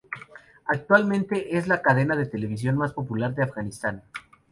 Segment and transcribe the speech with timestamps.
[0.65, 4.01] Actualmente es la cadena de televisión más popular de Afganistán.